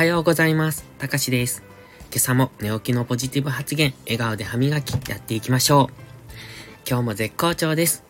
[0.00, 0.86] はようございます。
[0.96, 1.62] たかしです。
[2.10, 5.94] 今朝も寝起きのポジティブ発言、笑顔で歯磨きやっていきましょう。
[6.88, 8.02] 今日も絶好調です。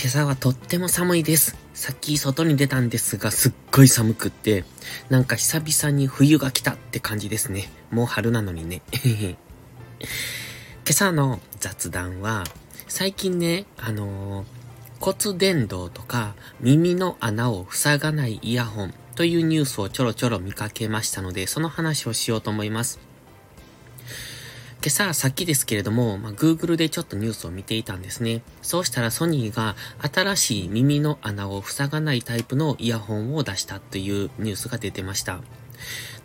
[0.00, 1.54] 今朝はとっても寒いです。
[1.74, 4.64] さっき外に出たんですが、すっごい寒くって、
[5.10, 7.70] なんか久々に冬が来たって感じですね。
[7.90, 8.80] もう春なのにね。
[9.20, 9.36] 今
[10.88, 12.44] 朝の雑談は、
[12.88, 14.46] 最近ね、あのー
[14.98, 23.00] 骨伝導とか耳の穴を塞がないイヤホンというニュースをちょろちょろ見かけましたので、その話をしようと思います。
[24.82, 28.42] 今朝、さっきですけれども、まあ、Google でちょっとニュースを見ていたんですね。
[28.60, 29.74] そうしたらソニーが
[30.14, 35.40] 新しい耳の穴を塞がないタイプのイヤホンを出したというニュースが出てました。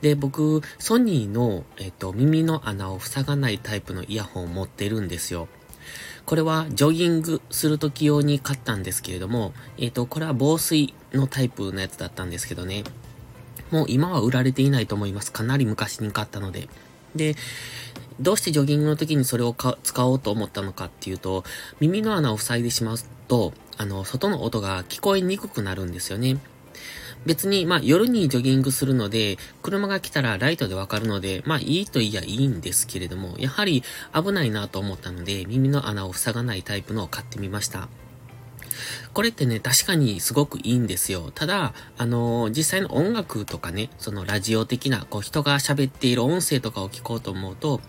[0.01, 5.47] で、僕、ソニーの、えっと、耳の穴を塞がないタイプのイヤホンを持ってるんですよ。
[6.25, 12.84] これはジョギングするとき用に買ったんですけれども、えっ、ー、と、これは防水のタイプのやつだったんですけどね。
[13.71, 15.32] もう今は売られていないと思います。
[15.32, 16.70] かなり昔に買ったので。
[17.15, 17.35] で、
[18.20, 21.43] どうしてジョギングの時にそれを使おうと思ったのかっていうと、
[21.79, 26.38] 耳の穴を塞いでしまうと、あの、外の音が聞こえにくくなるんですよね。
[27.25, 33.83] 別に、まあ夜にジョギングするので、車が来たらライトでわかるので、まあいいといやいいんですけれども、やはり
[34.13, 37.89] 危ないなと思ったので、耳の穴を塞がないタイプのを買ってみました。
[39.13, 41.31] これってね、確かにすごくいいんですよ。
[41.35, 47.82] ただ、あのー、実際の音楽とかね、そのラジオ的な、こう人が喋っている音声とかを聞こうと思うと、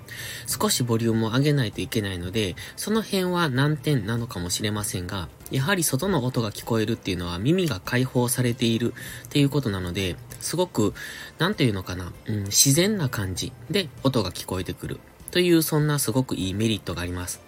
[0.46, 8.92] 少しボリュームを上げないといけないので、その辺は難点なのかもしれませんが、やはり外の音が聞こえるっていうのは耳が解放されている
[9.26, 10.92] っていうことなので、すごく、
[11.38, 14.98] なんていうのかな、うん、自然な感じで音が聞こえてくる。
[15.32, 17.40] という、そんなすごくいいメリットがあります。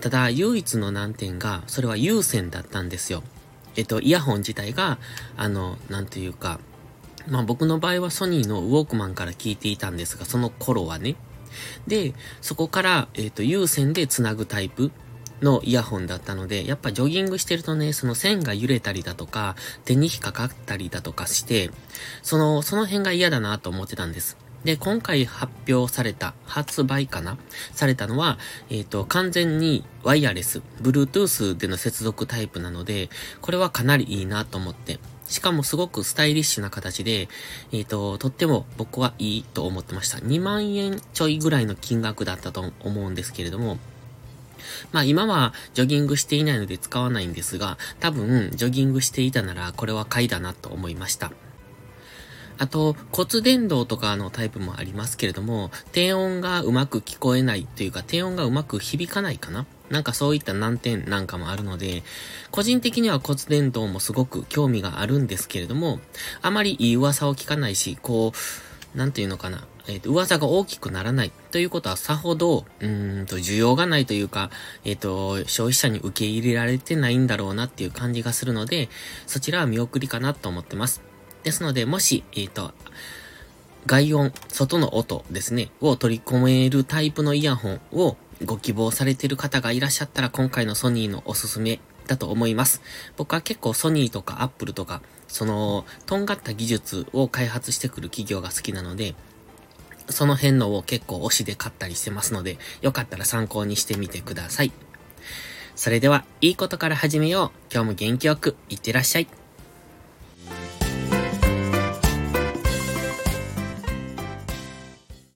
[0.00, 3.22] ただ、唯一の難点が、それは有線だったんですよ。
[3.76, 4.98] えっと、イヤホン自体が、
[5.36, 6.58] あの、なんていうか、
[7.28, 11.16] まあ僕の場合はソニーのウォークマンから聞いていたんですが、その頃はね。
[11.86, 14.90] で、そこから、えっ、と、有線で繋ぐタイプ
[15.42, 21.70] のイヤホンだったので、やっぱジョギングしてるとね、その線が揺れたりだとか、手に引っかかったりだとかして、
[22.22, 24.38] その、その辺が嫌だなと思ってたんです。
[24.66, 27.38] で、今回発表された、発売かな？
[27.72, 28.36] されたのは、
[28.68, 33.08] えっ、ー、と、完全にワイヤレス、Bluetooth での接続タイプなので、
[33.40, 37.28] これはかなりいいなと思って、しかもすごくスタイリッシュな形で、
[37.70, 40.18] えっ、ー、と、とっても僕はいいと思ってました。
[40.18, 43.78] 2万円ちょいぐらいの金額だったと思うんですけれども、
[44.90, 51.30] まあ今はジョギングしていないので使わないんですが、多分ジョギングしていたならこれは買いだなと思いました。
[52.58, 62.02] あと、骨伝導とかのタイプもありますけれども、低音がうまく聞こえないというか、低音がうまく響かないかななんかそういった難点なんかもあるので、
[62.50, 66.00] 個人的には骨伝導もすごく興味があるんですけれども、
[66.42, 68.32] あまりいい噂を聞かないし、こ
[68.94, 69.66] う、なんていうのかな。
[69.88, 74.50] えっ、ー、と、噂が大きくならないということはさほど、うんと、需要がないというか、
[74.84, 78.88] えっ、ー、と、消費者に受け入れられてないんだろうなっていう感じがするので、
[79.26, 81.02] そちらは見送りかなと思ってます。
[81.46, 82.72] ですので、もし、えっ、ー、と、
[83.86, 92.82] 外音、外の音ですね、を取り込めるタイプのイヤホンをご希望されている方がいらっしゃったら、今回のソニーのおすすめだと思います。
[93.16, 99.14] 僕は結構ソニーとかアップルとか、その、とんがった技術を開発してくる企業が好きなので、
[100.08, 104.72] その辺のを結構推しで買ったりしてますので、よかったら参考にしてみてください。
[105.76, 107.72] それでは、いいことから始めよう。
[107.72, 109.28] 今日も元気よく、いってらっしゃい。